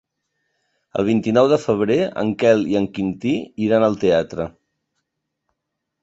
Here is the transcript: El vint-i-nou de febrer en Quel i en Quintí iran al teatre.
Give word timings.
El 1.01 1.05
vint-i-nou 1.09 1.49
de 1.51 1.59
febrer 1.65 1.97
en 2.21 2.31
Quel 2.43 2.63
i 2.71 2.77
en 2.79 2.87
Quintí 2.95 3.33
iran 3.65 3.85
al 3.89 3.99
teatre. 4.05 4.47